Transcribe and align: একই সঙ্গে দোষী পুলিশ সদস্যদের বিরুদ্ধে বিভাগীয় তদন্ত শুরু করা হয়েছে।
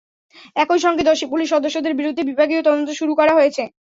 একই 0.55 0.79
সঙ্গে 0.79 1.03
দোষী 1.03 1.25
পুলিশ 1.31 1.47
সদস্যদের 1.49 1.93
বিরুদ্ধে 1.99 2.23
বিভাগীয় 2.29 2.61
তদন্ত 2.63 2.89
শুরু 2.99 3.13
করা 3.19 3.33
হয়েছে। 3.37 3.63